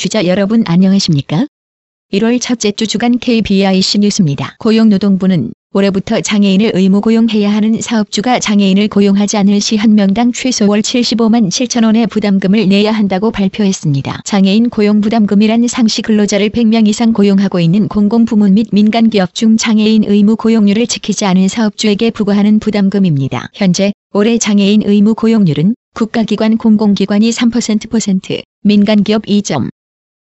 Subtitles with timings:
[0.00, 1.46] 청취자 여러분 안녕하십니까?
[2.14, 4.56] 1월 첫째 주 주간 KBIC 뉴스입니다.
[4.58, 10.80] 고용노동부는 올해부터 장애인을 의무 고용해야 하는 사업주가 장애인을 고용하지 않을 시 한 명당 최소 월
[10.80, 14.22] 75만 7천 원의 부담금을 내야 한다고 발표했습니다.
[14.24, 20.36] 장애인 고용 부담금이란 상시 근로자를 100명 이상 고용하고 있는 공공부문 및 민간기업 중 장애인 의무
[20.36, 23.50] 고용률을 지키지 않은 사업주에게 부과하는 부담금입니다.
[23.52, 29.24] 현재 올해 장애인 의무 고용률은 국가기관 공공기관이 3%%, 민간기업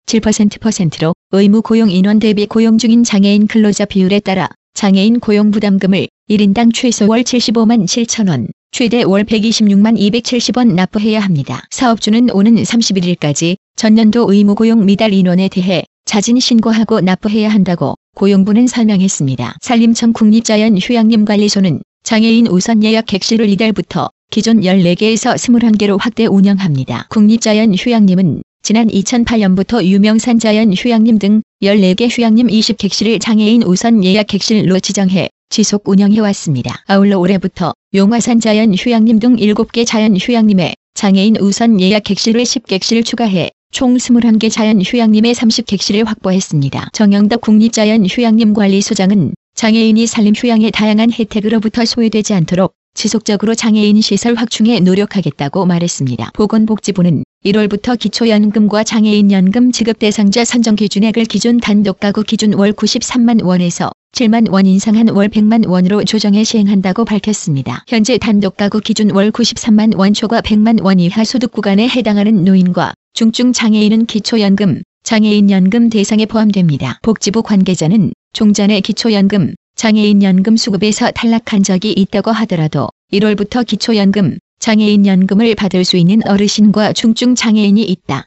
[0.07, 6.73] 2.7%%로 의무 고용 인원 대비 고용 중인 장애인 근로자 비율에 따라 장애인 고용 부담금을 1인당
[6.75, 11.63] 최소 월 75만 7천 원, 최대 월 126만 270원 납부해야 합니다.
[11.71, 19.57] 사업주는 오는 31일까지 전년도 의무 고용 미달 인원에 대해 자진 신고하고 납부해야 한다고 고용부는 설명했습니다.
[19.61, 27.07] 산림청 국립자연휴양림관리소는 장애인 우선 예약 객실을 이달부터 기존 14개에서 21개로 확대 운영합니다.
[27.11, 35.31] 국립자연휴양림은 지난 2008년부터 유명산 자연 휴양림 등 14개 휴양림 20객실을 장애인 우선 예약 객실로 지정해
[35.51, 36.85] 지속 운영해왔습니다.
[36.87, 43.51] 아울러 올해부터 용화산 자연 휴양림 등 7개 자연 휴양림에 장애인 우선 예약 객실을 10객실 추가해
[43.73, 46.91] 총 21개 자연 휴양림에 30객실을 확보했습니다.
[46.93, 56.31] 정영덕 국립자연휴양림관리소장은 장애인이 산림 휴양의 다양한 혜택으로부터 소외되지 않도록 지속적으로 장애인 시설 확충에 노력하겠다고 말했습니다.
[56.35, 63.91] 보건복지부는 1월부터 기초연금과 장애인연금 지급 대상자 선정 기준액을 기존 단독 가구 기준 월 93만 원에서
[64.13, 67.85] 7만 원 인상한 월 100만 원으로 조정해 시행한다고 밝혔습니다.
[67.89, 72.95] 현재 단독 가구 기준 월 93만 원 초과 100만 원 이하 소득 구간에 해당하는 노인과
[73.15, 77.01] 중증 장애인은 기초연금, 장애인연금 대상에 포함됩니다.
[77.03, 85.85] 복지부 관계자는 종전에 기초연금, 장애인연금 수급에서 탈락한 적이 있다고 하더라도 1월부터 기초연금, 장애인 연금을 받을
[85.85, 88.27] 수 있는 어르신과 중증 장애인이 있다.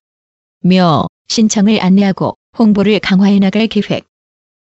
[0.66, 4.06] 며 신청을 안내하고 홍보를 강화해 나갈 계획.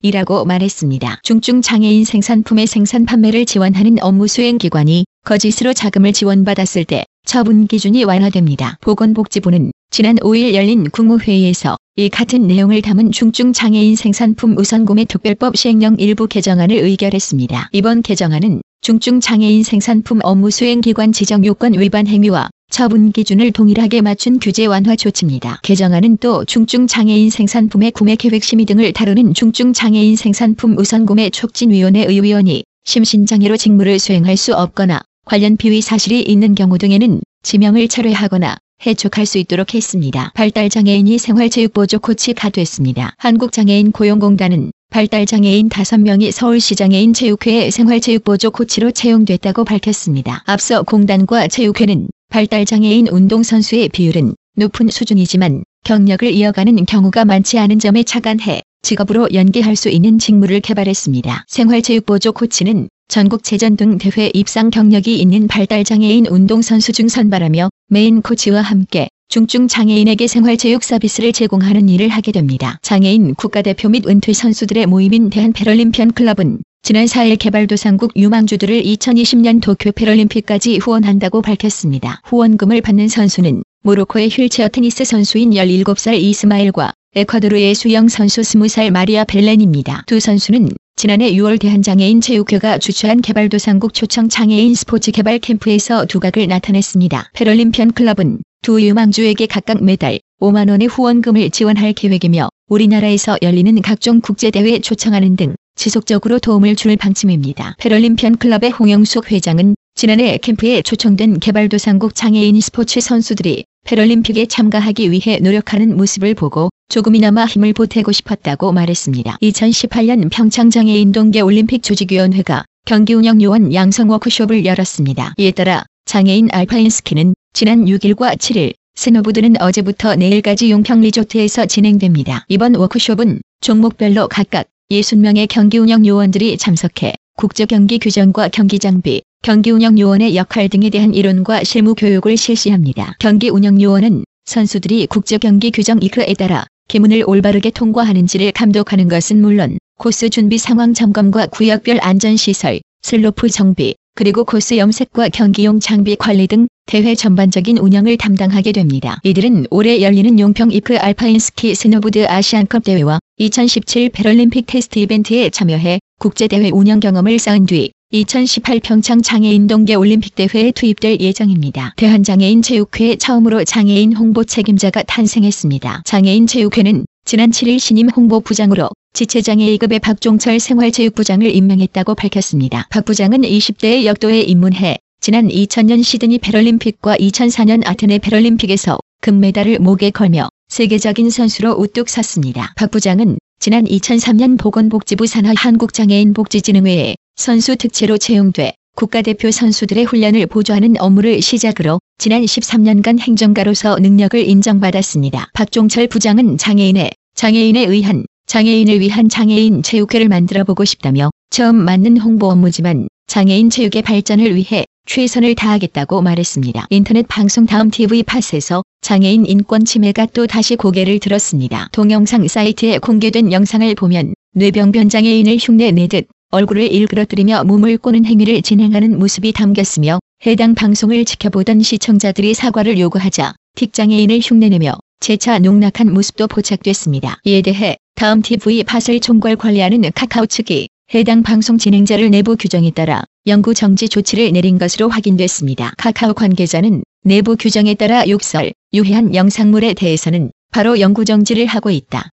[0.04, 1.22] 이라고 말했습니다.
[1.24, 8.04] 중증 장애인 생산품의 생산 판매를 지원하는 업무 수행 기관이 거짓으로 자금을 지원받았을 때 처분 기준이
[8.04, 8.78] 완화됩니다.
[8.82, 15.96] 보건복지부는 지난 5일 열린 국무회의에서 이 같은 내용을 담은 중증 장애인 생산품 우선구매 특별법 시행령
[15.98, 17.70] 일부 개정안을 의결했습니다.
[17.72, 24.02] 이번 개정안은 중증 장애인 생산품 업무 수행 기관 지정 요건 위반 행위와 처분 기준을 동일하게
[24.02, 25.60] 맞춘 규제 완화 조치입니다.
[25.64, 32.06] 개정안은 또 중증 장애인 생산품의 구매 계획 심의 등을 다루는 중증 장애인 생산품 우선구매 촉진위원회의
[32.06, 39.26] 위원이 심신장애로 직무를 수행할 수 없거나 관련 비위 사실이 있는 경우 등에는 지명을 철회하거나 해촉할
[39.26, 40.32] 수 있도록 했습니다.
[40.36, 43.16] 발달장애인이 생활체육보조 코치가 됐습니다.
[43.18, 50.42] 한국장애인 고용공단은 발달장애인 5명이 서울시장애인 체육회의 생활체육보조 코치로 채용됐다고 밝혔습니다.
[50.46, 58.62] 앞서 공단과 체육회는 발달장애인 운동선수의 비율은 높은 수준이지만 경력을 이어가는 경우가 많지 않은 점에 착안해
[58.84, 61.44] 직업으로 연계할 수 있는 직무를 개발했습니다.
[61.50, 69.10] 생활체육보조 코치는 전국체전 등 대회 입상 경력이 있는 발달장애인 운동선수 중 선발하며 메인 코치와 함께
[69.36, 72.80] 중증 장애인에게 생활체육 서비스를 제공하는 일을 하게 됩니다.
[72.82, 80.78] 장애인 국가대표 및 은퇴 선수들의 모임인 대한패럴림피언 클럽은 지난 4일 개발도상국 유망주들을 2020년 도쿄 패럴림픽까지
[80.78, 82.22] 후원한다고 밝혔습니다.
[82.24, 90.04] 후원금을 받는 선수는 모로코의 휠체어 테니스 선수인 17살 이스마일과 에콰도르의 수영 선수 20살 마리아 벨렌입니다.
[90.08, 97.32] 두 선수는 지난해 6월 대한장애인 체육회가 주최한 개발도상국 초청 장애인 스포츠 개발 캠프에서 두각을 나타냈습니다.
[97.34, 104.80] 패럴림피언 클럽은 두 유망주에게 각각 매달 5만 원의 후원금을 지원할 계획이며 우리나라에서 열리는 각종 국제대회
[104.80, 107.76] 초청하는 등 지속적으로 도움을 줄 방침입니다.
[107.78, 115.96] 패럴림피언 클럽의 홍영숙 회장은 지난해 캠프에 초청된 개발도상국 장애인 스포츠 선수들이 패럴림픽에 참가하기 위해 노력하는
[115.96, 119.38] 모습을 보고 조금이나마 힘을 보태고 싶었다고 말했습니다.
[119.44, 125.36] 2018년 평창장애인 동계올림픽 조직위원회가 경기 운영 요원 양성 워크숍을 열었습니다.
[125.38, 132.44] 이에 따라 장애인 알파인 스키는 지난 6일과 7일, 스노보드는 어제부터 내일까지 용평 리조트에서 진행됩니다.
[132.50, 139.72] 이번 워크숍은 종목별로 각각 60명의 경기 운영 요원들이 참석해 국제 경기 규정과 경기 장비, 경기
[139.72, 143.16] 운영 요원의 역할 등에 대한 이론과 실무 교육을 실시합니다.
[143.20, 149.78] 경기 운영 요원은 선수들이 국제 경기 규정 이크에 따라 기문을 올바르게 통과하는지를 감독하는 것은 물론
[149.98, 156.70] 코스 준비 상황 점검과 구역별 안전시설, 슬로프 정비, 그리고 코스 염색과 경기용 장비 관리 등
[156.86, 159.20] 대회 전반적인 운영을 담당하게 됩니다.
[159.24, 166.00] 이들은 올해 열리는 용평 IPC 알파인 스키 스노보드 아시안컵 대회와 2017 패럴림픽 테스트 이벤트에 참여해
[166.20, 171.96] 국제대회 운영 경험을 쌓은 뒤 2018 평창 장애인 동계 올림픽 대회에 투입될 예정입니다.
[171.98, 176.04] 대한장애인 체육회 처음으로 장애인 홍보 책임자가 탄생했습니다.
[176.06, 182.86] 장애인 체육회는 지난 7일 신임 홍보 부장으로 지체장애 2급의 박종철 생활체육부장을 임명했다고 밝혔습니다.
[182.90, 190.50] 박 부장은 20대의 역도에 입문해 지난 2000년 시드니 패럴림픽과 2004년 아테네 패럴림픽에서 금메달을 목에 걸며
[190.68, 192.74] 세계적인 선수로 우뚝 섰습니다.
[192.76, 200.96] 박 부장은 지난 2003년 보건복지부 산하 한국장애인 복지진흥회에 선수 특채로 채용돼 국가대표 선수들의 훈련을 보조하는
[201.00, 205.52] 업무를 시작으로 지난 13년간 행정가로서 능력을 인정받았습니다.
[205.54, 212.48] 박종철 부장은 장애인의 장애인에 의한 장애인을 위한 장애인 체육회를 만들어 보고 싶다며 처음 맞는 홍보
[212.48, 216.88] 업무지만 장애인 체육의 발전을 위해 최선을 다하겠다고 말했습니다.
[216.90, 221.90] 인터넷 방송 다음 TV 팟에서 장애인 인권 침해가 또 다시 고개를 들었습니다.
[221.92, 229.18] 동영상 사이트에 공개된 영상을 보면 뇌병변 장애인을 흉내 내듯 얼굴을 일그러뜨리며 몸을 꼬는 행위를 진행하는
[229.18, 237.38] 모습이 담겼으며 해당 방송을 지켜보던 시청자들이 사과를 요구하자 틱장애인을 흉내내며 재차 농락한 모습도 포착됐습니다.
[237.44, 243.24] 이에 대해 다음 TV 팟을 총괄 관리하는 카카오 측이 해당 방송 진행자를 내부 규정에 따라
[243.46, 245.92] 영구 정지 조치를 내린 것으로 확인됐습니다.
[245.98, 252.30] 카카오 관계자는 내부 규정에 따라 욕설, 유해한 영상물에 대해서는 바로 영구 정지를 하고 있다.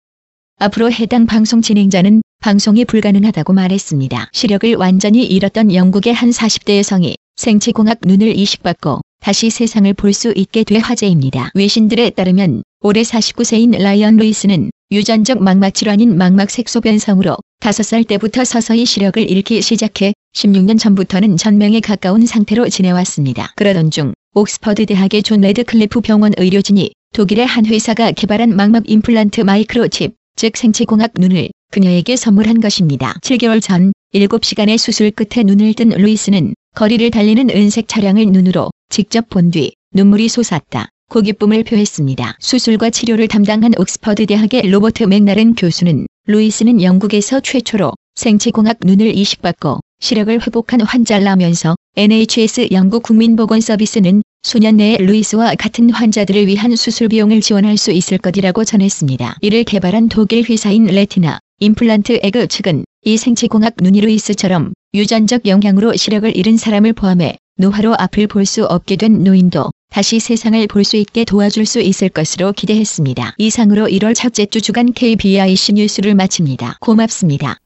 [0.58, 4.28] 앞으로 해당 방송 진행자는 방송이 불가능하다고 말했습니다.
[4.32, 10.64] 시력을 완전히 잃었던 영국의 한 40대 여성이 생체공학 눈을 이식받고 다시 세상을 볼 수 있게
[10.64, 11.50] 돼 화제입니다.
[11.54, 19.30] 외신들에 따르면 올해 49세인 라이언 루이스는 유전적 망막 질환인 망막 색소변성으로 5살 때부터 서서히 시력을
[19.30, 23.52] 잃기 시작해 16년 전부터는 전맹에 가까운 상태로 지내왔습니다.
[23.54, 30.16] 그러던 중 옥스퍼드 대학의 존 레드클리프 병원 의료진이 독일의 한 회사가 개발한 망막 임플란트 마이크로칩,
[30.34, 33.14] 즉 생체공학 눈을 그녀에게 선물한 것입니다.
[33.22, 39.52] 7개월 전 7시간의 수술 끝에 눈을 뜬 루이스는 거리를 달리는 은색 차량을 눈으로 직접 본
[39.52, 40.88] 뒤 눈물이 솟았다.
[41.10, 42.36] 고 기쁨을 표했습니다.
[42.38, 50.46] 수술과 치료를 담당한 옥스퍼드 대학의 로버트 맥나른 교수는 루이스는 영국에서 최초로 생체공학 눈을 이식받고 시력을
[50.46, 57.90] 회복한 환자라면서 NHS 영국 국민보건서비스는 수년 내에 루이스와 같은 환자들을 위한 수술 비용을 지원할 수
[57.90, 59.38] 있을 것이라고 전했습니다.
[59.40, 66.36] 이를 개발한 독일 회사인 Retina Implant AG 측은 이 생체공학 눈이 루이스처럼 유전적 영향으로 시력을
[66.36, 71.24] 잃은 사람을 포함해 노화로 앞을 볼 수 없게 된 노인도 다시 세상을 볼 수 있게
[71.24, 73.34] 도와줄 수 있을 것으로 기대했습니다.
[73.38, 76.78] 이상으로 1월 첫째 주 주간 KBIC 뉴스를 마칩니다.
[76.80, 77.56] 고맙습니다.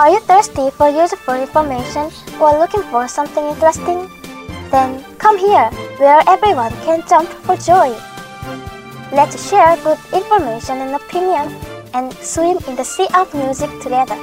[0.00, 2.10] Are you thirsty for useful information
[2.40, 4.08] or looking for something interesting?
[4.70, 7.90] Then come here, where everyone can jump for joy.
[9.10, 11.48] Let's share good information and opinion
[11.94, 14.20] and swim in the sea of music together.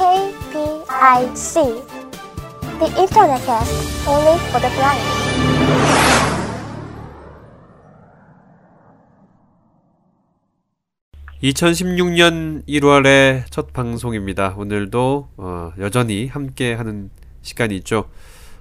[0.00, 1.54] KPIC
[2.80, 5.04] The Internet Cast only for the blind.
[11.42, 17.10] (2016년 1월의) 첫 방송입니다 오늘도 어, 여전히 함께 하는
[17.42, 18.08] 시간이 있죠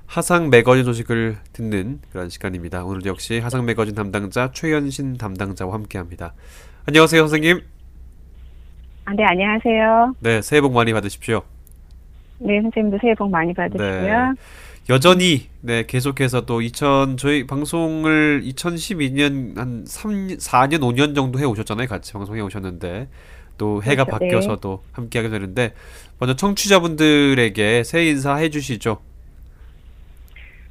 [0.09, 6.33] 하상 매거진 소식을 듣는 그런 시간입니다 오늘도 역시 하상 매거진 담당자 최연신 담당자와 함께합니다
[6.87, 7.61] 안녕하세요 선생님
[9.05, 10.15] 아, 네, 안녕하세요.
[10.19, 11.43] 네 새해 복 많이 받으십시오
[12.39, 14.33] 네, 선생님도 새해 복 많이 받으시고요.
[14.89, 21.87] 여전히 네 계속해서 또 2000 저희 방송을 2012년 한 3, 4년 5년 정도 해 오셨잖아요.
[21.87, 23.09] 같이 방송해 오셨는데
[23.57, 24.31] 또 해가 그렇죠, 네.
[24.31, 25.73] 바뀌어서도 함께 하게 되는데
[26.17, 29.01] 먼저 청취자분들에게 새해 인사 해 주시죠.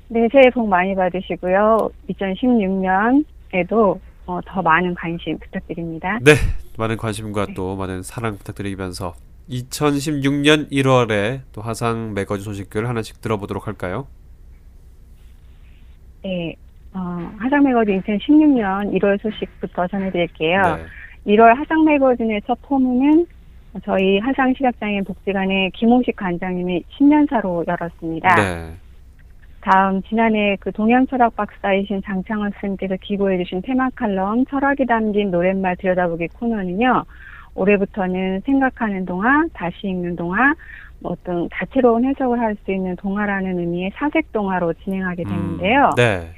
[0.08, 1.90] 네, 새해 복 많이 받으시고요.
[2.10, 6.18] 2016년에도 어, 더 많은 관심 부탁드립니다.
[6.22, 6.32] 네.
[6.78, 9.14] 많은 관심과 또 많은 사랑 부탁드리면서
[9.50, 14.06] 2016년 1월에 또 화상 매거진 소식들 하나씩 들어보도록 할까요?
[16.22, 16.54] 네,
[16.92, 20.62] 어, 하상 매거진 2016년 1월 소식부터 전해드릴게요.
[20.62, 21.34] 네.
[21.34, 23.26] 1월 하상 매거진의 첫 포문은
[23.84, 28.34] 저희 하상 시각장애인 복지관의 김홍식 관장님이 신년사로 열었습니다.
[28.34, 28.74] 네.
[29.70, 36.28] 다음 지난해 그 동양철학 박사이신 장창원 선생님께서 기고해 주신 테마 칼럼 철학이 담긴 노랫말 들여다보기
[36.28, 37.04] 코너는요.
[37.54, 40.54] 올해부터는 생각하는 동화, 다시 읽는 동화,
[41.00, 45.90] 뭐 어떤 다채로운 해석을 할 수 있는 동화라는 의미의 사색 동화로 진행하게 되는데요.
[45.90, 46.30] 음, 네.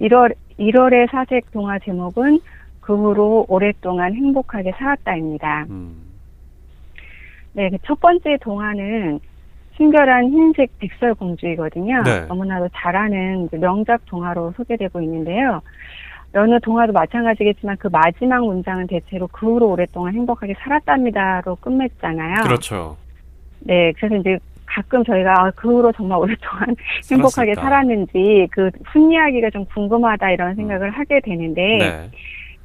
[0.00, 2.40] 1월 1월의 사색 동화 제목은
[2.80, 5.66] 그 후로 오랫동안 행복하게 살았다입니다.
[5.70, 5.94] 음.
[7.52, 9.20] 네, 그 첫 번째 동화는
[9.76, 12.02] 순결한 흰색 백설공주이거든요.
[12.02, 12.20] 네.
[12.26, 15.60] 너무나도 잘하는 그 명작 동화로 소개되고 있는데요.
[16.34, 22.42] 여느 동화도 마찬가지겠지만 그 마지막 문장은 대체로 그 후로 오랫동안 행복하게 살았답니다로 끝맺잖아요.
[22.42, 22.96] 그렇죠.
[23.60, 26.74] 네, 그래서 이제 가끔 저희가 아, 그 후로 정말 오랫동안
[27.10, 27.60] 행복하게 살았을까?
[27.62, 32.10] 살았는지 그 훗이야기가 좀 궁금하다 이런 생각을 하게 되는데 네.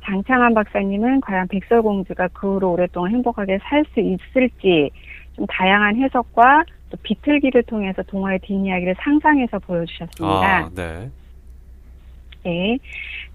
[0.05, 4.89] 장창환 박사님은 과연 백설공주가 그 후로 오랫동안 행복하게 살 수 있을지
[5.35, 10.57] 좀 다양한 해석과 또 비틀기를 통해서 동화의 뒷이야기를 상상해서 보여주셨습니다.
[10.57, 11.09] 아, 네.
[12.43, 12.77] 네.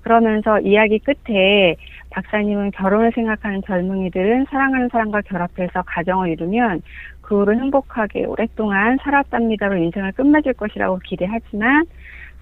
[0.00, 1.76] 그러면서 이야기 끝에
[2.11, 6.82] 박사님은 결혼을 생각하는 젊은이들은 사랑하는 사람과 결합해서 가정을 이루면
[7.21, 11.87] 그 후로 행복하게 오랫동안 살았답니다로 인생을 끝맺을 것이라고 기대하지만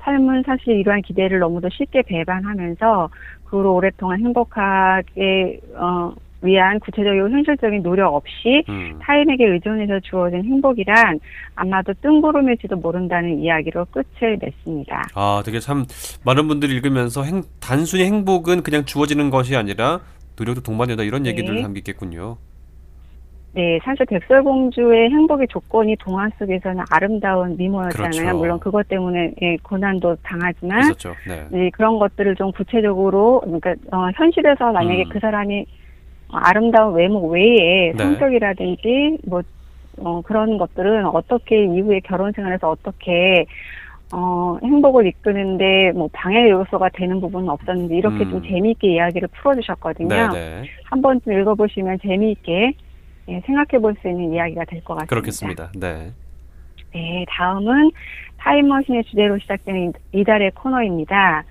[0.00, 3.10] 삶은 사실 이러한 기대를 너무도 쉽게 배반하면서
[3.44, 8.98] 그 후로 오랫동안 행복하게 어, 위한 구체적이고 현실적인 노력 없이 음.
[9.02, 11.20] 타인에게 의존해서 주어진 행복이란
[11.54, 15.08] 아마도 뜬구름일지도 모른다는 이야기로 끝을 냈습니다.
[15.14, 15.84] 아, 되게 참
[16.24, 20.00] 많은 분들이 읽으면서 행, 단순히 행복은 그냥 주어지는 것이 아니라
[20.38, 21.30] 노력도 동반되다 이런 네.
[21.30, 22.38] 얘기를 담기겠군요.
[23.52, 28.10] 네, 사실 백설공주의 행복의 조건이 동화 속에서는 아름다운 미모였잖아요.
[28.10, 28.38] 그렇죠.
[28.38, 30.94] 물론 그것 때문에 예, 고난도 당하지만.
[31.26, 31.46] 네.
[31.50, 35.08] 네, 그런 것들을 좀 구체적으로 그러니까 어, 현실에서 만약에 음.
[35.08, 35.64] 그 사람이 어,
[36.32, 37.98] 아름다운 외모 외에 네.
[37.98, 39.42] 성격이라든지 뭐
[39.98, 43.44] 어, 그런 것들은 어떻게 이후에 결혼 생활에서 어떻게
[44.12, 48.30] 어, 행복을 이끄는데 뭐 방해 요소가 되는 부분은 없었는지 이렇게 음.
[48.30, 50.08] 좀 재미있게 이야기를 풀어주셨거든요.
[50.08, 50.62] 네, 네.
[50.84, 52.72] 한 번쯤 읽어보시면 재미있게
[53.28, 55.06] 예, 생각해 볼 수 있는 이야기가 될 것 같습니다.
[55.06, 55.70] 그렇겠습니다.
[55.78, 56.10] 네.
[56.92, 57.90] 네, 다음은
[58.38, 61.44] 타임머신의 주제로 시작되는 이- 이달의 코너입니다.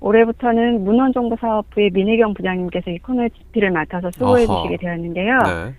[0.00, 4.46] 올해부터는 문헌정보사업부의 민혜경 부장님께서 이 코너의 지피를 맡아서 수고해.
[4.46, 5.38] 주시게 되었는데요.
[5.38, 5.74] 네.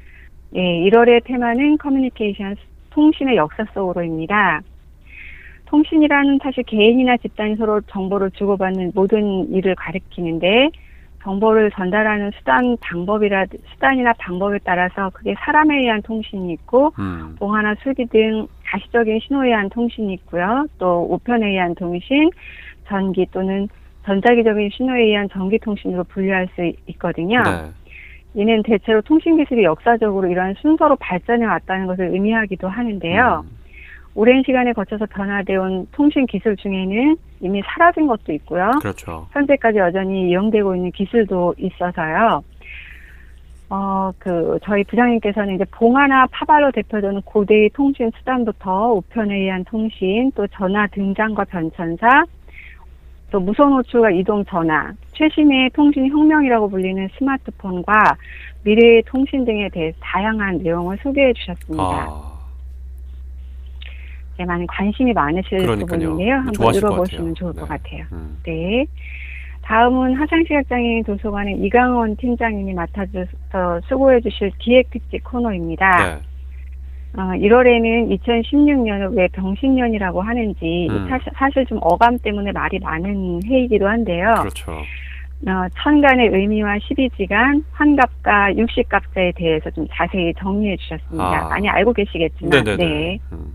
[0.55, 2.55] 예, 1월의 테마는 커뮤니케이션,
[2.89, 4.61] 통신의 역사 속으로입니다.
[5.65, 10.69] 통신이라는 사실 개인이나 집단이 서로 정보를 주고받는 모든 일을 가리키는데
[11.23, 17.35] 정보를 전달하는 수단 방법이라 수단이나 방법에 따라서 그게 사람에 의한 통신이 있고 음.
[17.37, 20.67] 봉화나 수기 등 가시적인 신호에 의한 통신이 있고요.
[20.77, 22.29] 또 우편에 의한 통신,
[22.87, 23.67] 전기 또는
[24.07, 27.43] 전자기적인 신호에 의한 전기 통신으로 분류할 수 있거든요.
[27.43, 27.71] 네.
[28.35, 33.43] 이는 대체로 통신 기술이 역사적으로 이러한 순서로 발전해 왔다는 것을 의미하기도 하는데요.
[33.45, 33.57] 음.
[34.15, 38.71] 오랜 시간에 거쳐서 변화되어 온 통신 기술 중에는 이미 사라진 것도 있고요.
[38.81, 39.27] 그렇죠.
[39.31, 42.43] 현재까지 여전히 이용되고 있는 기술도 있어서요.
[43.69, 50.47] 어, 그, 저희 부장님께서는 이제 봉화나 파발로 대표되는 고대의 통신 수단부터 우편에 의한 통신, 또
[50.47, 52.23] 전화 등장과 변천사,
[53.31, 58.15] 또 무선 호출과 이동 전화, 최신의 통신 혁명이라고 불리는 스마트폰과
[58.63, 61.83] 미래의 통신 등에 대해 다양한 내용을 소개해 주셨습니다.
[61.83, 62.37] 아,
[64.37, 65.99] 네, 많은 관심이 많으실 그러니까요.
[65.99, 66.35] 부분인데요.
[66.35, 66.53] 한번
[67.01, 67.33] 같아요.
[67.33, 67.59] 좋을 네.
[67.61, 68.05] 것 같아요.
[68.11, 68.37] 음.
[68.43, 68.85] 네.
[69.63, 75.97] 다음은 하상시각장애인 도서관의 이강원 팀장님이 맡아줘서 수고해 주실 기획 특집 코너입니다.
[76.15, 76.21] 네.
[77.15, 81.07] 어, 1월에는 2016년을 왜 병신년이라고 하는지 음.
[81.09, 84.35] 사실, 사실 좀 어감 때문에 말이 많은 해이기도 한데요.
[84.39, 84.71] 그렇죠.
[84.71, 91.45] 어, 천간의 의미와 12지간, 환갑과 육식갑자에 대해서 좀 자세히 정리해 주셨습니다.
[91.45, 91.49] 아.
[91.49, 92.49] 많이 알고 계시겠지만.
[92.63, 92.85] 네네네.
[92.85, 93.19] 네.
[93.31, 93.53] 음.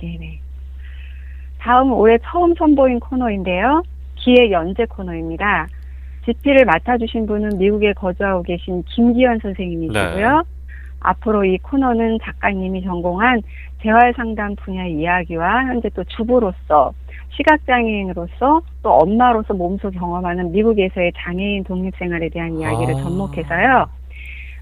[0.00, 0.40] 네네.
[1.58, 3.82] 다음은 올해 처음 선보인 코너인데요.
[4.14, 5.66] 기획 연재 코너입니다.
[6.24, 10.36] 집필을 맡아주신 분은 미국에 거주하고 계신 김기현 선생님이시고요.
[10.36, 10.55] 네.
[11.00, 13.42] 앞으로 이 코너는 작가님이 전공한
[13.82, 16.92] 재활 상담 분야의 이야기와 현재 또 주부로서
[17.36, 23.02] 시각장애인으로서 또 엄마로서 몸소 경험하는 미국에서의 장애인 독립생활에 대한 이야기를 아.
[23.02, 23.86] 접목해서요.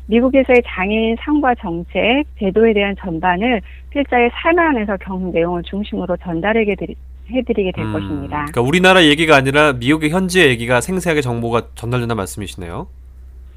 [0.07, 6.95] 미국에서의 장애인 상과 정책, 제도에 대한 전반을 필자의 삶 안에서 겪는 내용을 중심으로 전달하게 드리,
[7.31, 8.45] 해드리게 될 음, 것입니다.
[8.51, 12.87] 그러니까 우리나라 얘기가 아니라 미국의 현지 얘기가 생생하게 정보가 전달된다는 말씀이시네요.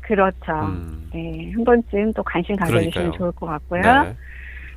[0.08, 0.54] 그렇죠.
[0.54, 1.10] 음.
[1.14, 3.18] 네, 한 번쯤 또 관심 가져주시면 그러니까요.
[3.18, 3.82] 좋을 것 같고요.
[3.82, 4.14] 네.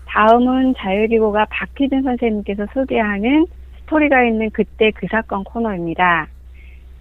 [0.06, 3.46] 다음은 자유기고가 박희준 선생님께서 소개하는
[3.82, 6.26] 스토리가 있는 그때 그 사건 코너입니다.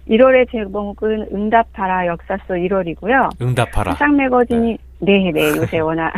[0.08, 3.40] 1월의 제목은 응답하라 역사 속 1월이고요.
[3.42, 3.92] 응답하라.
[3.92, 6.12] 화상 매거진이 네, 네, 요새 워낙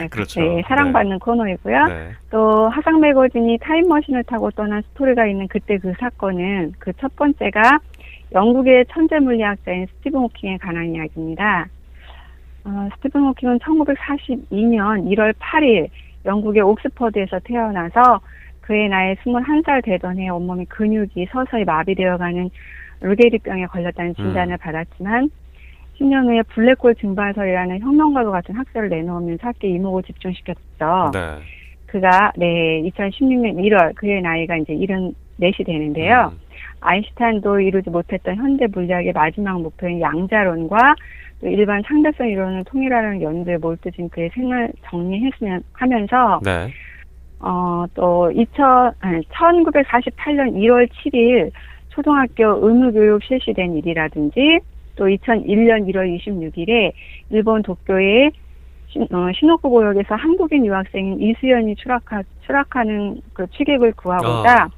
[0.00, 0.40] 네, 그렇죠.
[0.40, 1.84] 네, 사랑받는 코너이고요.
[1.84, 2.08] 네.
[2.30, 7.78] 또 화상 매거진이 타임머신을 타고 떠난 스토리가 있는 그때 그 사건은 그 첫 번째가
[8.34, 11.68] 영국의 천재 물리학자인 스티븐 호킹에 관한 이야기입니다.
[12.64, 15.88] 어, 스티븐 호킹은 1942년 1월 8일
[16.24, 18.20] 영국의 옥스퍼드에서 태어나서
[18.62, 22.50] 그의 나이 21살 되던 해 온몸의 근육이 서서히 마비되어가는
[23.02, 24.58] 루게리병에 걸렸다는 진단을 음.
[24.58, 25.30] 받았지만
[26.00, 31.10] 10년 후에 블랙홀 증발설이라는 혁명과도 같은 학설을 내놓으면서 학계 이목을 집중시켰죠.
[31.12, 31.38] 네.
[31.86, 36.32] 그가 네 2016년 1월 그의 나이가 이제 74이 되는데요.
[36.32, 36.43] 음.
[36.84, 40.94] 아인슈타인도 이루지 못했던 현대 물리학의 마지막 목표인 양자론과
[41.40, 46.70] 또 일반 상대성 이론을 통일하는 연구에 몰두진 그의 생을 정리했으면 하면서 네.
[47.40, 51.50] 어, 또 2000, 아니, 1948년 1월 7일
[51.88, 54.60] 초등학교 의무교육 실시된 일이라든지
[54.96, 56.92] 또 2001년 1월 26일에
[57.30, 58.30] 일본 도쿄의
[58.88, 64.68] 신, 어, 시노쿠 고역에서 한국인 유학생인 이수연이 추락하, 추락하는 그 취객을 구하고자 아.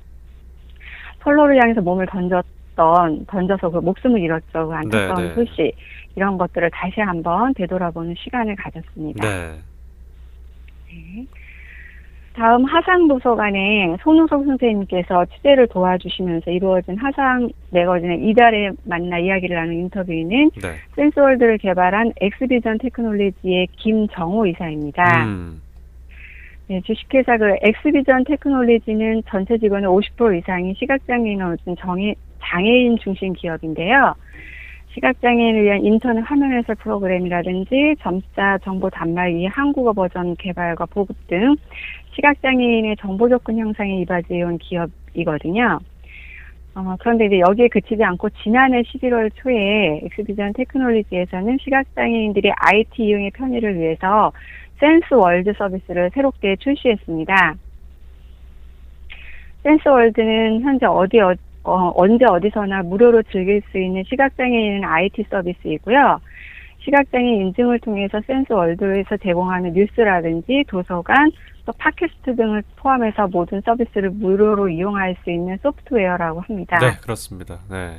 [1.27, 4.69] 선로를 향해서 몸을 던졌던, 던져서 그 목숨을 잃었죠.
[4.69, 5.35] 그 안타까운 네, 네.
[5.35, 5.73] 소식.
[6.15, 9.29] 이런 것들을 다시 한번 되돌아보는 시간을 가졌습니다.
[9.29, 9.59] 네.
[10.89, 11.27] 네.
[12.33, 20.69] 다음 하상도서관에 손우석 선생님께서 취재를 도와주시면서 이루어진 하상 매거진의 이달에 만나 이야기를 나눈 인터뷰에는 네.
[20.95, 25.25] 센스월드를 개발한 엑스비전 테크놀로지의 김정호 이사입니다.
[25.25, 25.63] 음.
[26.69, 34.15] 네, 주식회사 그 엑스비전 테크놀로지는 전체 직원의 50% 이상이 시각장애인을 얻은 정의, 장애인 중심 기업인데요.
[34.93, 41.55] 시각장애인을 위한 인터넷 화면 해설 프로그램이라든지 점자 정보 단말기 한국어 버전 개발과 보급 등
[42.17, 45.79] 시각장애인의 정보 접근 향상에 이바지해온 기업이거든요.
[46.75, 53.79] 어, 그런데 이제 여기에 그치지 않고 지난해 11월 초에 엑스비전 테크놀로지에서는 시각장애인들의 IT 이용의 편의를
[53.79, 54.33] 위해서
[54.79, 57.55] 센스 월드 서비스를 새롭게 출시했습니다.
[59.63, 66.21] 센스 월드는 현재 어디 어, 어, 언제 어디서나 무료로 즐길 수 있는 시각장애인 IT 서비스이고요.
[66.79, 71.33] 시각장애인 인증을 통해서 센스 월드에서 제공하는 뉴스라든지 도서관,
[71.65, 76.79] 또 팟캐스트 등을 포함해서 모든 서비스를 무료로 이용할 수 있는 소프트웨어라고 합니다.
[76.79, 77.59] 네, 그렇습니다.
[77.69, 77.97] 네.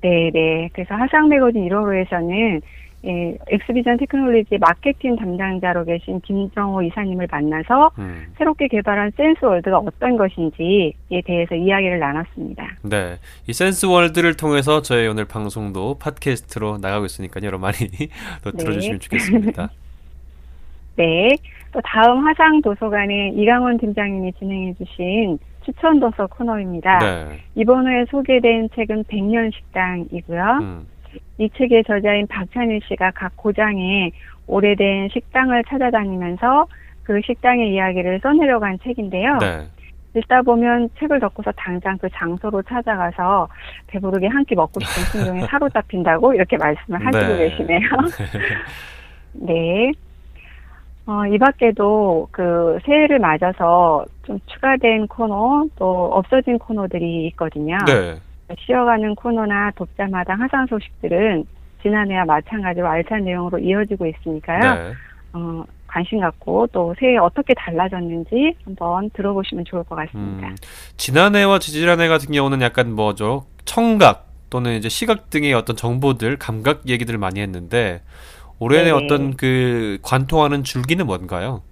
[0.00, 0.70] 네, 네.
[0.72, 2.62] 그래서 하상 매거진 1호로에서는
[3.06, 8.26] 예, 엑스비전 테크놀로지 마케팅 담당자로 계신 김정호 이사님을 만나서 음.
[8.38, 12.76] 새롭게 개발한 센스 월드가 어떤 것인지에 대해서 이야기를 나눴습니다.
[12.82, 13.16] 네.
[13.46, 17.76] 이 센스 월드를 통해서 저희 오늘 방송도 팟캐스트로 나가고 있으니까 여러분 많이
[18.42, 18.64] 또 네.
[18.64, 19.70] 들어주시면 좋겠습니다.
[20.96, 21.36] 네.
[21.72, 26.98] 또 다음 화상 도서관에 이강원 팀장님이 진행해 주신 추천 도서 코너입니다.
[26.98, 27.40] 네.
[27.54, 30.58] 이번 후에 소개된 책은 백년 식당이고요.
[30.62, 30.93] 음.
[31.38, 34.10] 이 책의 저자인 박찬일 씨가 각 고장에
[34.46, 36.66] 오래된 식당을 찾아다니면서
[37.02, 39.38] 그 식당의 이야기를 써내려간 책인데요.
[39.38, 39.66] 네.
[40.16, 43.48] 읽다 보면 책을 덮고서 당장 그 장소로 찾아가서
[43.88, 47.48] 배부르게 한 끼 먹고 싶은 심정에 사로잡힌다고 이렇게 말씀을 하시고 네.
[47.48, 47.80] 계시네요.
[49.34, 49.92] 네.
[51.06, 57.76] 어, 이 밖에도 그 새해를 맞아서 좀 추가된 코너 또 없어진 코너들이 있거든요.
[57.86, 58.14] 네.
[58.58, 61.44] 쉬어가는 코너나 독자마당 하산 소식들은
[61.82, 64.74] 지난해와 마찬가지로 알찬 내용으로 이어지고 있으니까요.
[64.74, 64.92] 네.
[65.34, 70.48] 어, 관심 갖고 또 새해 어떻게 달라졌는지 한번 들어보시면 좋을 것 같습니다.
[70.48, 70.56] 음,
[70.96, 73.46] 지난해와 지지난해 같은 경우는 약간 뭐죠?
[73.64, 78.02] 청각 또는 이제 시각 등의 어떤 정보들, 감각 얘기들을 많이 했는데
[78.58, 79.04] 올해는 네네.
[79.04, 81.62] 어떤 그 관통하는 줄기는 뭔가요?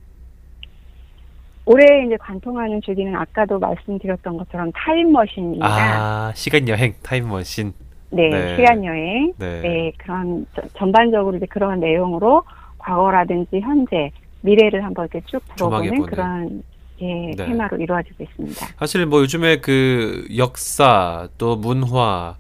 [1.72, 5.66] 올해 이제 관통하는 주기는 아까도 말씀드렸던 것처럼 타임머신입니다.
[5.66, 7.72] 아, 시간 여행, 타임머신.
[8.10, 8.56] 네, 네.
[8.56, 9.32] 시간 여행.
[9.38, 9.60] 네.
[9.62, 12.42] 네, 그런 저- 전반적으로 이제 그런 내용으로
[12.78, 14.10] 과거라든지 현재,
[14.42, 16.10] 미래를 한번 이렇게 쭉 조망해 들어보는 보는.
[16.10, 16.62] 그런
[17.00, 17.46] 예, 네.
[17.46, 18.66] 테마로 이루어지고 있습니다.
[18.78, 22.36] 사실 뭐 요즘에 그 역사 또 문화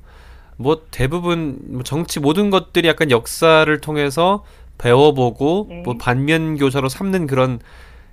[0.56, 4.44] 뭐 대부분 뭐 정치 모든 것들이 약간 역사를 통해서
[4.78, 5.82] 배워보고 네.
[5.84, 7.60] 뭐 반면 교사로 삼는 그런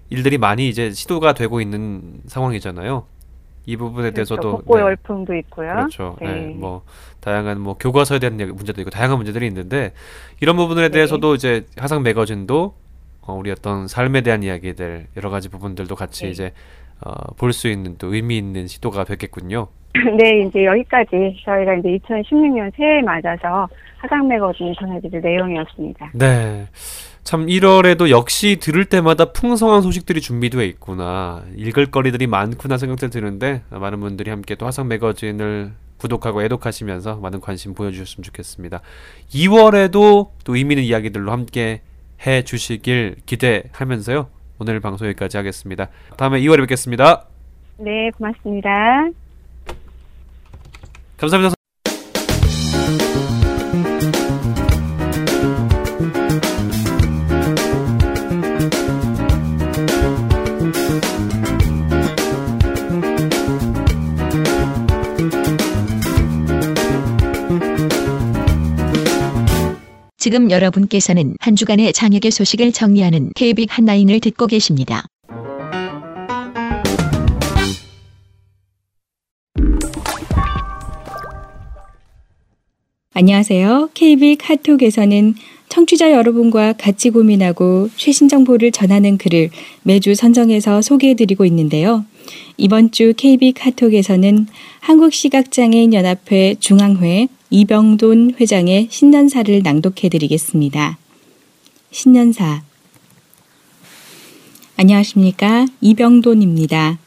[0.10, 3.06] 일들이 많이 이제 시도가 되고 있는 상황이잖아요.
[3.66, 4.76] 이 부분에 대해서도 그렇죠.
[4.76, 4.82] 네.
[4.82, 5.70] 열풍도 있고요.
[5.74, 6.18] 그렇죠.
[6.22, 6.28] 네.
[6.34, 6.54] 네.
[6.56, 6.84] 뭐
[7.20, 9.94] 다양한 뭐 교과서에 대한 문제도 있고 다양한 문제들이 있는데
[10.42, 10.90] 이런 부분에 네.
[10.90, 12.76] 대해서도 이제 하상 매거진도
[13.22, 16.32] 어, 우리 어떤 삶에 대한 이야기들 여러 가지 부분들도 같이 네.
[16.32, 16.54] 이제
[17.02, 19.68] 어, 볼 수 있는 또 의미 있는 시도가 됐겠군요.
[20.18, 26.12] 네, 이제 여기까지 저희가 이제 2016년 새해 맞아서 하상 매거진이 전해드릴 내용이었습니다.
[26.14, 26.68] 네.
[27.24, 31.44] 참 1월에도 역시 들을 때마다 풍성한 소식들이 준비되어 있구나.
[31.56, 37.74] 읽을 거리들이 많구나 생각들 드는데 많은 분들이 함께 또 화상 매거진을 구독하고 애독하시면서 많은 관심
[37.74, 38.82] 보여주셨으면 좋겠습니다.
[39.32, 41.82] 2월에도 또 의미 있는 이야기들로 함께
[42.26, 44.28] 해 주시길 기대하면서요.
[44.60, 45.90] 오늘 방송 여기까지 하겠습니다.
[46.18, 47.26] 다음에 2월에 뵙겠습니다.
[47.78, 49.10] 네, 고맙습니다.
[51.20, 51.56] 감사합니다.
[70.18, 75.06] 지금 여러분께서는 한 주간의 장혁의 소식을 정리하는 KBIC 한라인을 듣고 계십니다.
[83.20, 83.90] 안녕하세요.
[83.96, 85.36] KB 카톡에서는
[85.68, 89.50] 청취자 여러분과 같이 고민하고 최신 정보를 전하는 글을
[89.84, 92.06] 매주 선정해서 소개해드리고 있는데요.
[92.56, 94.48] 이번 주 KB 카톡에서는
[94.80, 100.98] 한국시각장애인연합회 중앙회 이병돈 회장의 신년사를 낭독해드리겠습니다.
[101.92, 102.64] 신년사
[104.78, 105.66] 안녕하십니까.
[105.82, 107.00] 이병돈입니다.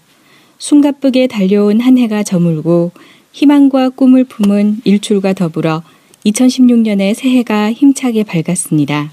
[0.58, 2.92] 숨가쁘게 달려온 한 해가 저물고
[3.32, 5.82] 희망과 꿈을 품은 일출과 더불어
[6.26, 9.10] 2016년의 새해가 힘차게 밝았습니다.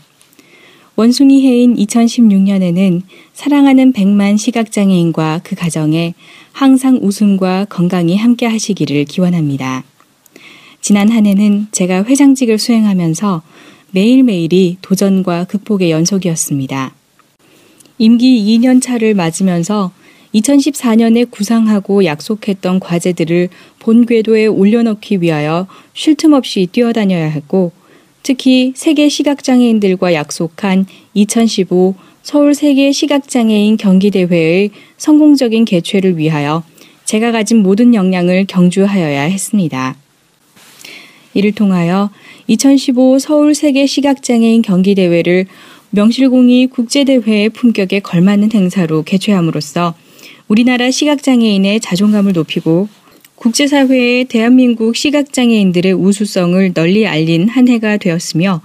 [0.95, 3.01] 원숭이 해인 2016년에는
[3.33, 6.13] 사랑하는 100만 시각장애인과 그 가정에
[6.51, 9.83] 항상 웃음과 건강이 함께 하시기를 기원합니다.
[10.81, 13.41] 지난 한 해는 제가 회장직을 수행하면서
[13.91, 16.93] 매일매일이 도전과 극복의 연속이었습니다.
[17.97, 19.91] 임기 2년 차를 맞으면서
[20.33, 27.71] 2014년에 구상하고 약속했던 과제들을 본 궤도에 올려놓기 위하여 쉴 틈 없이 뛰어다녀야 했고
[28.21, 36.63] 특히 세계 시각장애인들과 약속한 2015 서울 세계 시각장애인 경기대회의 성공적인 개최를 위하여
[37.05, 39.95] 제가 가진 모든 역량을 경주하여야 했습니다.
[41.33, 42.11] 이를 통하여
[42.47, 45.47] 2015 서울 세계 시각장애인 경기대회를
[45.91, 49.95] 명실공히 국제대회의 품격에 걸맞는 행사로 개최함으로써
[50.49, 52.87] 우리나라 시각장애인의 자존감을 높이고
[53.35, 58.59] 국제사회에 대한민국 시각장애인들의 우수성을 널리 알린 한 해가 되었으며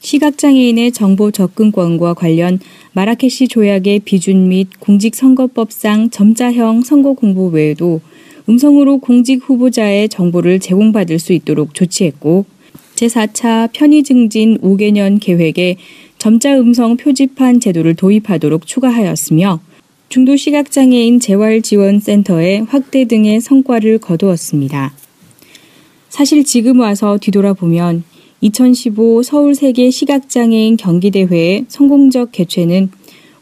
[0.00, 2.60] 시각장애인의 정보 접근권과 관련
[2.92, 8.02] 마라케시 조약의 비준 및 공직선거법상 점자형 선거 공보 외에도
[8.46, 12.44] 음성으로 공직 후보자의 정보를 제공받을 수 있도록 조치했고
[12.96, 15.76] 제4차 편의 증진 5개년 계획에
[16.18, 19.60] 점자 음성 표지판 제도를 도입하도록 추가하였으며
[20.14, 24.94] 중도 시각장애인 재활지원센터의 확대 등의 성과를 거두었습니다.
[26.08, 28.04] 사실 지금 와서 뒤돌아보면
[28.40, 32.90] 2015 서울 세계 시각장애인 경기대회의 성공적 개최는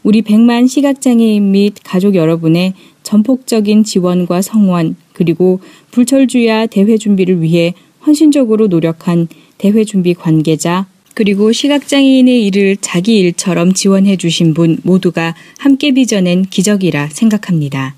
[0.01, 5.59] 우리 100만 시각장애인 및 가족 여러분의 전폭적인 지원과 성원 그리고
[5.91, 9.27] 불철주야 대회 준비를 위해 헌신적으로 노력한
[9.59, 17.09] 대회 준비 관계자 그리고 시각장애인의 일을 자기 일처럼 지원해 주신 분 모두가 함께 빚어낸 기적이라
[17.09, 17.95] 생각합니다.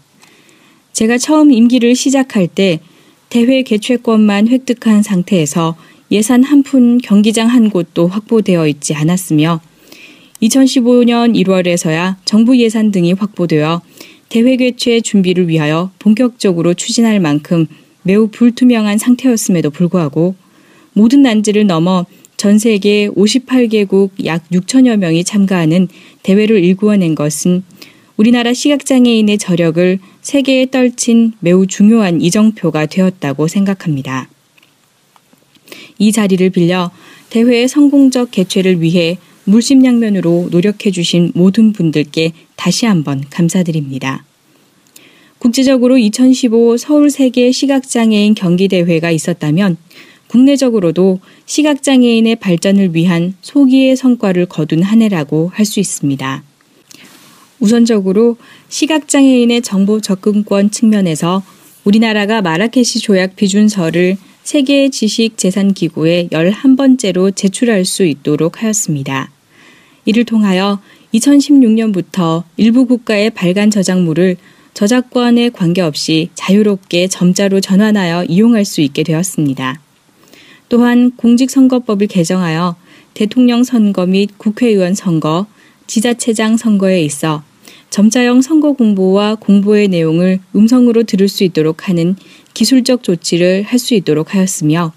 [0.94, 2.80] 제가 처음 임기를 시작할 때
[3.30, 5.76] 대회 개최권만 획득한 상태에서
[6.12, 9.60] 예산 한 푼 경기장 한 곳도 확보되어 있지 않았으며
[10.42, 13.82] 2015년 1월에서야 정부 예산 등이 확보되어
[14.30, 17.68] 대회 개최 준비를 위하여 본격적으로 추진할 만큼
[18.04, 20.36] 매우 불투명한 상태였음에도 불구하고
[20.94, 22.06] 모든 난제를 넘어
[22.38, 25.88] 전 세계 58개국 약 6천여 명이 참가하는
[26.24, 27.64] 대회를 일구어낸 것은
[28.18, 34.30] 우리나라 시각장애인의 저력을 세계에 떨친 매우 중요한 이정표가 되었다고 생각합니다.
[35.98, 36.92] 이 자리를 빌려
[37.30, 44.26] 대회의 성공적 개최를 위해 물심양면으로 노력해 주신 모든 분들께 다시 한번 감사드립니다.
[45.40, 49.78] 국제적으로 2015 서울 세계 시각장애인 경기대회가 있었다면
[50.36, 56.44] 국내적으로도 시각장애인의 발전을 위한 소기의 성과를 거둔 한 해라고 할 수 있습니다.
[57.62, 58.36] 우선적으로
[58.68, 61.42] 시각장애인의 정보 접근권 측면에서
[61.86, 69.32] 우리나라가 마라케시 조약 비준서를 세계 지식 재산 기구에 11번째로 제출할 수 있도록 하였습니다.
[70.04, 70.82] 이를 통하여
[71.14, 74.36] 2016년부터 일부 국가의 발간 저작물을
[74.74, 79.85] 저작권에 관계없이 자유롭게 점자로 전환하여 이용할 수 있게 되었습니다.
[80.70, 82.76] 또한 공직선거법을 개정하여
[83.14, 85.46] 대통령 선거 및 국회의원 선거,
[85.88, 87.44] 지자체장 선거에 있어
[87.90, 92.16] 점자형 선거 공보와 공보의 내용을 음성으로 들을 수 있도록 하는
[92.54, 94.92] 기술적 조치를 할 수 있도록 하였으며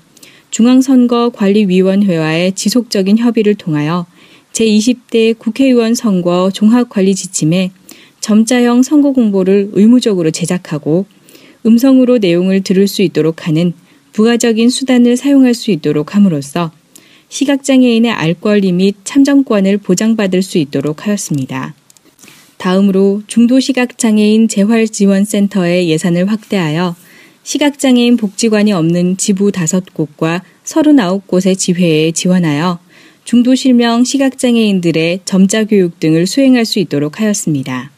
[0.51, 4.07] 중앙선거관리위원회와의 지속적인 협의를 통하여
[4.53, 7.71] 제20대 국회의원 선거 종합관리 지침에
[8.21, 11.07] 점자형 선거 공보를 의무적으로 제작하고
[11.67, 13.75] 음성으로 내용을 들을 수 있도록 하는
[14.13, 16.73] 부가적인 수단을 사용할 수 있도록 함으로써
[17.29, 21.75] 시각장애인의 알 권리 및 참정권을 보장받을 수 있도록 하였습니다.
[22.57, 26.97] 다음으로 중도시각장애인 재활지원센터의 예산을 확대하여
[27.45, 32.79] 시각장애인 복지관이 없는 지부 5곳과 39곳의 지회에 지원하여
[33.25, 37.91] 중도실명 시각장애인들의 점자교육 등을 수행할 수 있도록 하였습니다.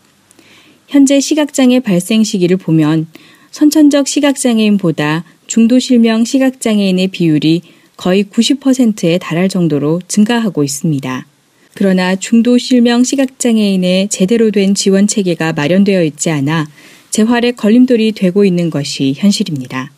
[0.88, 3.07] 현재 시각장애 발생 시기를 보면
[3.53, 7.62] 선천적 시각장애인보다 중도실명 시각장애인의 비율이
[7.96, 11.26] 거의 90%에 달할 정도로 증가하고 있습니다.
[11.74, 16.68] 그러나 중도실명 시각장애인의 제대로 된 지원 체계가 마련되어 있지 않아
[17.10, 19.90] 재활의 걸림돌이 되고 있는 것이 현실입니다.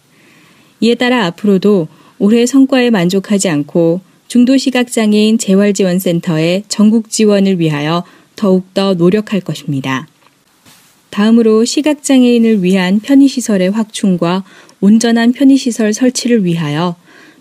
[0.80, 1.86] 이에 따라 앞으로도
[2.18, 8.04] 올해 성과에 만족하지 않고 중도시각장애인 재활지원센터의 전국 지원을 위하여
[8.36, 10.08] 더욱더 노력할 것입니다.
[11.10, 14.44] 다음으로 시각장애인을 위한 편의시설의 확충과
[14.82, 16.96] 온전한 편의시설 설치를 위하여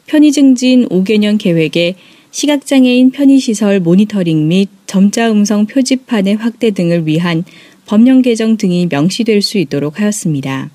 [0.06, 1.96] 편의증진 5개년 계획에
[2.30, 7.44] 시각장애인 편의시설 모니터링 및 점자 음성 표지판의 확대 등을 위한
[7.88, 10.70] 법령 개정 등이 명시될 수 있도록 하였습니다.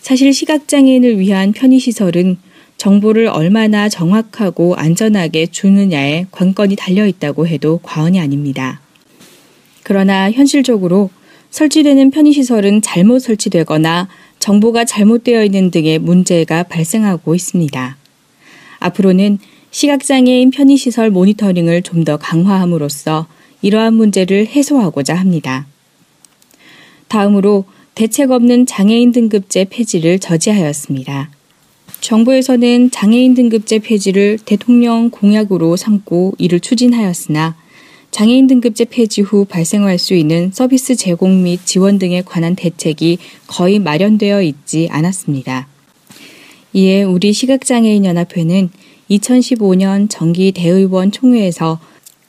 [0.00, 2.36] 사실 시각장애인을 위한 편의시설은
[2.76, 8.80] 정보를 얼마나 정확하고 안전하게 주느냐에 관건이 달려 있다고 해도 과언이 아닙니다.
[9.82, 11.10] 그러나 현실적으로
[11.50, 17.96] 설치되는 편의시설은 잘못 설치되거나 정보가 잘못되어 있는 등의 문제가 발생하고 있습니다.
[18.78, 19.38] 앞으로는
[19.70, 23.26] 시각장애인 편의시설 모니터링을 좀 더 강화함으로써
[23.62, 25.66] 이러한 문제를 해소하고자 합니다.
[27.08, 31.30] 다음으로 대책 없는 장애인 등급제 폐지를 저지하였습니다.
[32.00, 37.56] 정부에서는 장애인 등급제 폐지를 대통령 공약으로 삼고 이를 추진하였으나
[38.16, 43.78] 장애인 등급제 폐지 후 발생할 수 있는 서비스 제공 및 지원 등에 관한 대책이 거의
[43.78, 45.68] 마련되어 있지 않았습니다.
[46.72, 48.70] 이에 우리 시각장애인연합회는
[49.10, 51.78] 2015년 정기 대의원 총회에서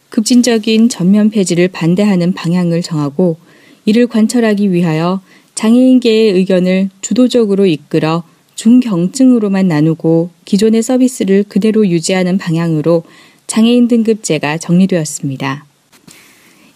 [0.09, 3.37] 급진적인 전면 폐지를 반대하는 방향을 정하고
[3.85, 5.21] 이를 관철하기 위하여
[5.55, 8.23] 장애인계의 의견을 주도적으로 이끌어
[8.55, 13.03] 중경증으로만 나누고 기존의 서비스를 그대로 유지하는 방향으로
[13.47, 15.66] 장애인 등급제가 정리되었습니다.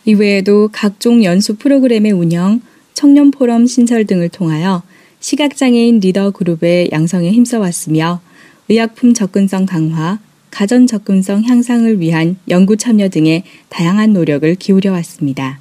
[0.06, 2.62] 이외에도 각종 연수 프로그램의 운영,
[2.94, 4.84] 청년 포럼 신설 등을 통하여
[5.20, 8.22] 시각장애인 리더 그룹의 양성에 힘써왔으며
[8.70, 15.60] 의약품 접근성 강화, 가전 접근성 향상을 위한 연구 참여 등의 다양한 노력을 기울여 왔습니다.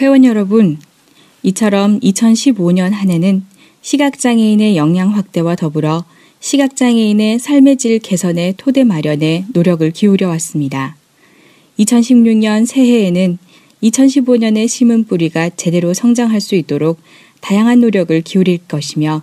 [0.00, 0.78] 회원 여러분,
[1.42, 3.44] 이처럼 2015년 한 해는
[3.82, 6.04] 시각장애인의 역량 확대와 더불어
[6.40, 10.96] 시각장애인의 삶의 질 개선의 토대 마련에 노력을 기울여 왔습니다.
[11.78, 13.38] 2016년 새해에는
[13.82, 16.98] 2015년의 심은 뿌리가 제대로 성장할 수 있도록
[17.40, 19.22] 다양한 노력을 기울일 것이며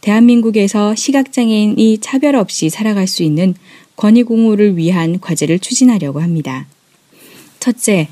[0.00, 3.54] 대한민국에서 시각장애인이 차별 없이 살아갈 수 있는
[3.96, 6.66] 권익공호를 위한 과제를 추진하려고 합니다.
[7.58, 8.08] 첫째,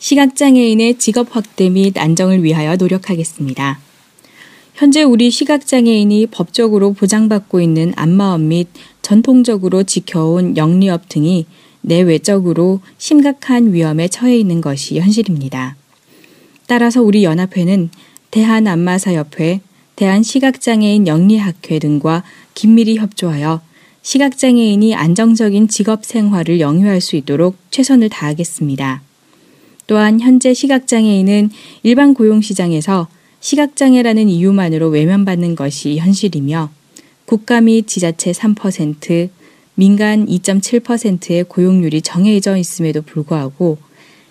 [0.00, 3.80] 시각장애인의 직업 확대 및 안정을 위하여 노력하겠습니다.
[4.74, 8.68] 현재 우리 시각장애인이 법적으로 보장받고 있는 안마업 및
[9.00, 11.46] 전통적으로 지켜온 영리업 등이
[11.80, 15.76] 내외적으로 심각한 위험에 처해 있는 것이 현실입니다.
[16.66, 17.90] 따라서 우리 연합회는
[18.30, 19.60] 대한안마사협회,
[19.96, 22.22] 대한시각장애인 영리학회 등과
[22.54, 23.60] 긴밀히 협조하여
[24.02, 29.02] 시각장애인이 안정적인 직업 생활을 영위할 수 있도록 최선을 다하겠습니다.
[29.86, 31.50] 또한 현재 시각장애인은
[31.82, 33.08] 일반 고용시장에서
[33.40, 36.70] 시각장애라는 이유만으로 외면받는 것이 현실이며
[37.24, 39.30] 국가 및 지자체 3%,
[39.78, 43.78] 민간 2.7%의 고용률이 정해져 있음에도 불구하고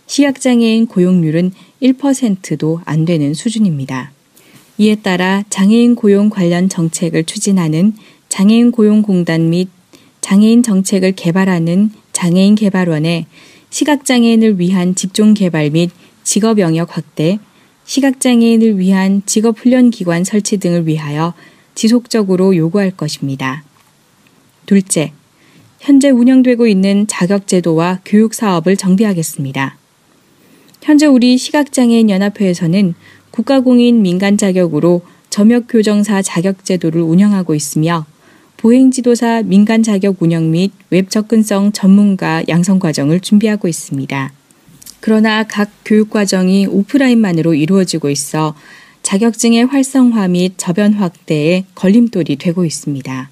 [0.06, 4.12] 시각장애인 고용률은 1%도 안 되는 수준입니다.
[4.78, 7.94] 이에 따라 장애인 고용 관련 정책을 추진하는
[8.28, 9.70] 장애인 고용공단 및
[10.20, 13.26] 장애인 정책을 개발하는 장애인 개발원에
[13.70, 15.92] 시각장애인을 위한 직종 개발 및
[16.26, 17.40] 직업 영역 확대,
[17.86, 21.34] 시각장애인을 위한 직업훈련기관 설치 등을 위하여
[21.74, 23.64] 지속적으로 요구할 것입니다.
[24.66, 25.14] 둘째,
[25.80, 29.78] 현재 운영되고 있는 자격제도와 교육 사업을 정비하겠습니다.
[30.82, 32.94] 현재 우리 시각장애인 연합회에서는
[33.32, 38.06] 국가공인 민간 자격으로 점역 교정사 자격제도를 운영하고 있으며
[38.58, 44.34] 보행지도사 민간 자격 운영 및 웹 접근성 전문가 양성 과정을 준비하고 있습니다.
[45.00, 48.56] 그러나 각 교육 과정이 오프라인만으로 이루어지고 있어
[49.04, 53.30] 자격증의 활성화 및 저변 확대에 걸림돌이 되고 있습니다.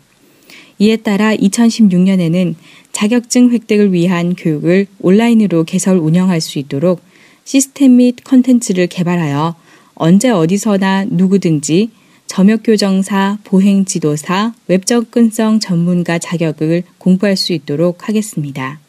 [0.80, 2.56] 이에 따라 2016년에는
[2.92, 7.02] 자격증 획득을 위한 교육을 온라인으로 개설 운영할 수 있도록
[7.44, 9.56] 시스템 및 컨텐츠를 개발하여
[9.96, 11.92] 언제 어디서나 누구든지
[12.28, 18.80] 점역교정사, 보행지도사, 웹접근성 전문가 자격을 공부할 수 있도록 하겠습니다.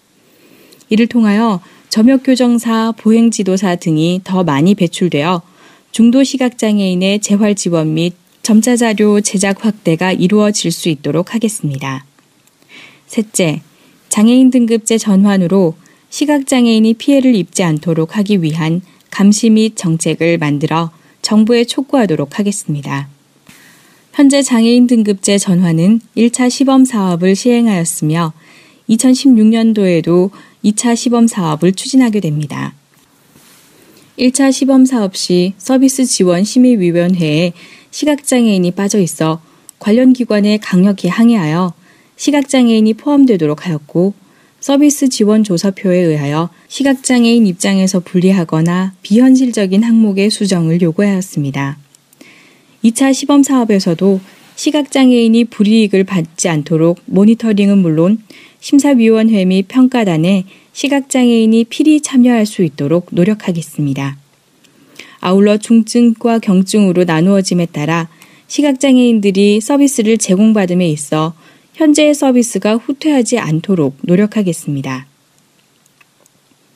[0.88, 5.42] 이를 통하여 점역교정사, 보행지도사 등이 더 많이 배출되어
[5.92, 8.14] 중도시각장애인의 재활 지원 및
[8.47, 12.05] 점자 자료 제작 확대가 이루어질 수 있도록 하겠습니다.
[13.09, 13.61] 셋째,
[14.09, 15.75] 장애인 등급제 전환으로
[16.11, 23.09] 시각장애인이 피해를 입지 않도록 하기 위한 감시 및 정책을 만들어 정부에 촉구하도록 하겠습니다.
[24.13, 28.33] 현재 장애인 등급제 전환은 1차 시범 사업을 시행하였으며
[28.89, 30.31] 2016년도에도
[30.65, 32.75] 2차 시범 사업을 추진하게 됩니다.
[34.21, 37.53] 1차 시범 사업 시 서비스 지원 심의위원회에
[37.97, 39.41] 시각장애인이 빠져 있어
[39.79, 41.73] 관련 기관에 강력히 항의하여
[42.17, 44.13] 시각장애인이 포함되도록 하였고
[44.61, 51.79] 서비스 지원 조사표에 의하여 시각장애인 입장에서 불리하거나 비현실적인 항목의 수정을 요구하였습니다.
[52.85, 54.21] 2차 시범 사업에서도
[54.57, 58.23] 시각장애인이 불이익을 받지 않도록 모니터링은 물론
[58.61, 64.26] 심사위원회 및 평가단에 시각장애인이 필히 참여할 수 있도록 노력하겠습니다.
[65.27, 68.09] 아울러 중증과 경증으로 나누어짐에 따라
[68.47, 71.35] 시각장애인들이 서비스를 제공받음에 있어
[71.75, 75.09] 현재의 서비스가 후퇴하지 않도록 노력하겠습니다.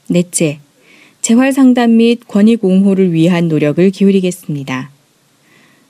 [0.09, 0.59] 넷째,
[1.23, 4.91] 재활상담 및 권익옹호를 위한 노력을 기울이겠습니다.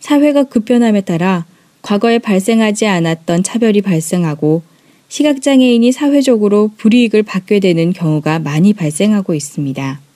[0.00, 1.46] 사회가 급변함에 따라
[1.80, 4.60] 과거에 발생하지 않았던 차별이 발생하고
[5.08, 10.09] 시각장애인이 사회적으로 불이익을 받게 되는 경우가 많이 발생하고 있습니다.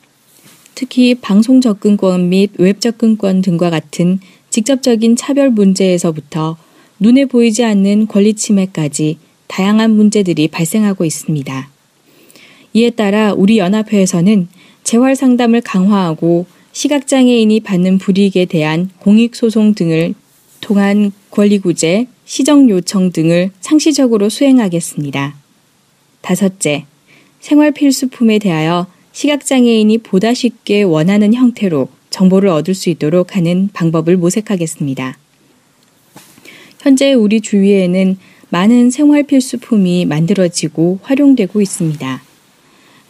[0.75, 4.19] 특히 방송 접근권 및 웹 접근권 등과 같은
[4.51, 6.57] 직접적인 차별 문제에서부터
[7.01, 11.69] 눈에 보이지 않는 권리 침해까지 다양한 문제들이 발생하고 있습니다.
[12.73, 14.49] 이에 따라 우리 연합회에서는
[14.83, 20.15] 재활 상담을 강화하고 시각장애인이 받는 불이익에 대한 공익소송 등을
[20.61, 25.37] 통한 권리구제, 시정 요청 등을 상시적으로 수행하겠습니다.
[26.21, 26.85] 다섯째,
[27.41, 35.17] 생활 필수품에 대하여 시각장애인이 보다 쉽게 원하는 형태로 정보를 얻을 수 있도록 하는 방법을 모색하겠습니다.
[36.81, 38.19] 현재 우리 주위에는
[38.51, 42.23] 많은 생활 필수품이 만들어지고 활용되고 있습니다.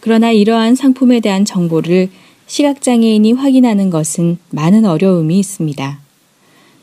[0.00, 2.10] 그러나 이러한 상품에 대한 정보를
[2.46, 6.00] 시각장애인이 확인하는 것은 많은 어려움이 있습니다.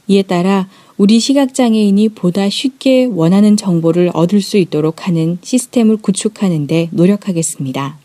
[0.07, 6.89] 이에 따라 우리 시각장애인이 보다 쉽게 원하는 정보를 얻을 수 있도록 하는 시스템을 구축하는 데
[6.91, 8.00] 노력하겠습니다.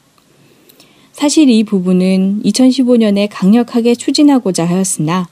[1.17, 5.27] 사실 이 부분은 2015년에 강력하게 추진하고자 하였으나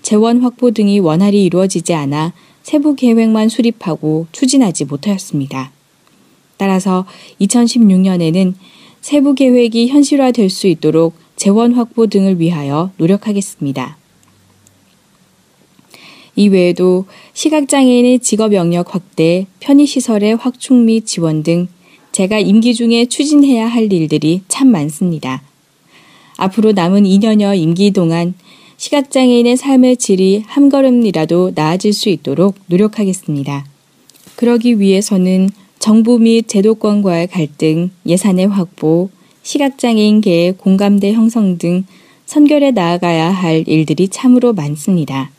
[0.00, 5.72] 재원 확보 등이 원활히 이루어지지 않아 세부 계획만 수립하고 추진하지 못하였습니다.
[6.56, 7.04] 따라서
[7.42, 8.54] 2016년에는
[9.02, 13.98] 세부 계획이 현실화될 수 있도록 재원 확보 등을 위하여 노력하겠습니다.
[16.34, 21.68] 이외에도 시각장애인의 직업 영역 확대, 편의시설의 확충 및 지원 등
[22.16, 25.42] 제가 임기 중에 추진해야 할 일들이 참 많습니다.
[26.38, 28.32] 앞으로 남은 2년여 임기 동안
[28.78, 33.66] 시각장애인의 삶의 질이 한 걸음이라도 나아질 수 있도록 노력하겠습니다.
[34.36, 39.10] 그러기 위해서는 정부 및 제도권과의 갈등, 예산의 확보,
[39.42, 41.84] 시각장애인계의 공감대 형성 등
[42.24, 45.30] 선결해 나아가야 할 일들이 참으로 많습니다.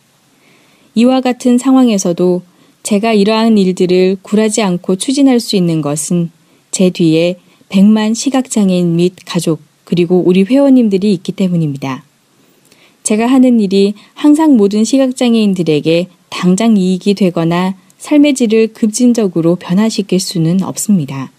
[0.93, 2.43] 이와 같은 상황에서도
[2.83, 6.36] 제가 이러한 일들을 굴하지 않고 추진할 수 있는 것은
[6.77, 7.37] 제 뒤에
[7.69, 12.03] 100만 시각장애인 및 가족 그리고 우리 회원님들이 있기 때문입니다.
[13.01, 21.31] 제가 하는 일이 항상 모든 시각장애인들에게 당장 이익이 되거나 삶의 질을 급진적으로 변화시킬 수는 없습니다.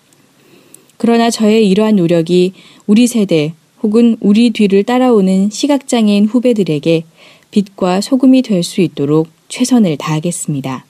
[0.96, 2.54] 그러나 저의 이러한 노력이
[2.88, 3.52] 우리 세대
[3.84, 7.04] 혹은 우리 뒤를 따라오는 시각장애인 후배들에게
[7.52, 10.87] 빛과 소금이 될 수 있도록 최선을 다하겠습니다.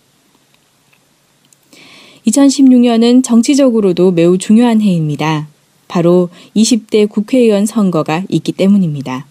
[2.27, 5.49] 2016년은 정치적으로도 매우 중요한 해입니다.
[5.87, 9.27] 바로 20대 국회의원 선거가 있기 때문입니다.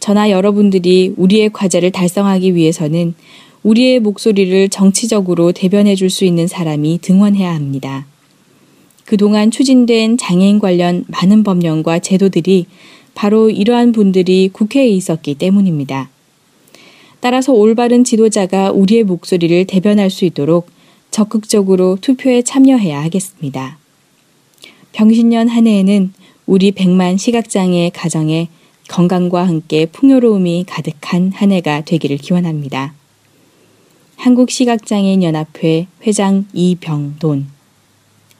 [0.00, 3.14] 저나 여러분들이 우리의 과제를 달성하기 위해서는
[3.62, 8.06] 우리의 목소리를 정치적으로 대변해 줄 수 있는 사람이 등원해야 합니다.
[9.04, 12.66] 그동안 추진된 장애인 관련 많은 법령과 제도들이
[13.14, 16.10] 바로 이러한 분들이 국회에 있었기 때문입니다.
[17.20, 20.68] 따라서 올바른 지도자가 우리의 목소리를 대변할 수 있도록
[21.10, 23.78] 적극적으로 투표에 참여해야 하겠습니다.
[24.92, 26.12] 병신년 한 해에는
[26.46, 28.48] 우리 100만 시각장애 가정에
[28.88, 32.94] 건강과 함께 풍요로움이 가득한 한 해가 되기를 기원합니다.
[34.16, 37.48] 한국시각장애인연합회 회장 이병돈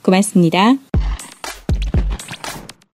[0.02, 0.76] 고맙습니다.